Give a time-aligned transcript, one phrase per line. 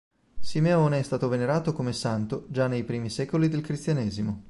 [0.39, 4.39] Simeone è stato venerato come santo già nei primi secoli del cristianesimo.